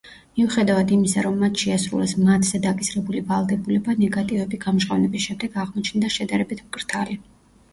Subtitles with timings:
[0.37, 7.21] მიუხედავად იმისა რომ მათ შეასრულეს მათზე დაკისრებული ვალდებულება, ნეგატივები გამჟღავნების შემდეგ აღმოჩნდა შედარებით მკრთალი.